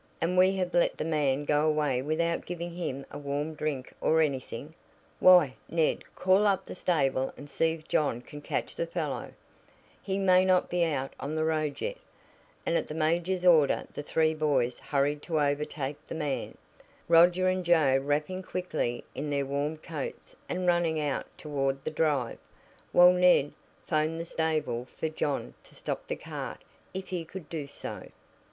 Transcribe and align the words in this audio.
And 0.19 0.35
we 0.35 0.55
have 0.55 0.73
let 0.73 0.97
the 0.97 1.05
man 1.05 1.43
go 1.43 1.67
away 1.69 2.01
without 2.01 2.43
giving 2.47 2.71
him 2.73 3.05
a 3.11 3.19
warm 3.19 3.53
drink 3.53 3.93
or 4.01 4.19
anything! 4.19 4.73
Why, 5.19 5.53
Ned, 5.69 6.03
call 6.15 6.47
up 6.47 6.65
the 6.65 6.73
stable 6.73 7.31
and 7.37 7.47
see 7.47 7.73
if 7.73 7.87
John 7.87 8.21
can 8.21 8.41
catch 8.41 8.75
the 8.75 8.87
fellow; 8.87 9.31
he 10.01 10.17
may 10.17 10.43
not 10.43 10.71
be 10.71 10.83
out 10.83 11.13
on 11.19 11.35
the 11.35 11.43
road 11.45 11.81
yet," 11.81 11.99
and 12.65 12.75
at 12.75 12.87
the 12.87 12.95
major's 12.95 13.45
order 13.45 13.85
the 13.93 14.01
three 14.01 14.33
boys 14.33 14.79
hurried 14.79 15.21
to 15.21 15.39
overtake 15.39 16.03
the 16.07 16.15
man, 16.15 16.57
Roger 17.07 17.47
and 17.47 17.63
Joe 17.63 17.95
wrapping 18.01 18.41
quickly 18.41 19.03
in 19.13 19.29
their 19.29 19.45
warm 19.45 19.77
coats 19.77 20.35
and 20.49 20.65
running 20.65 20.99
out 20.99 21.27
toward 21.37 21.83
the 21.83 21.91
drive, 21.91 22.39
while 22.91 23.13
Ned 23.13 23.53
'phoned 23.85 24.19
the 24.19 24.25
stable 24.25 24.85
for 24.97 25.09
John 25.09 25.53
to 25.63 25.75
stop 25.75 26.07
the 26.07 26.15
cart 26.15 26.63
if 26.91 27.09
he 27.09 27.23
could 27.23 27.47
do 27.49 27.67
so. 27.67 28.07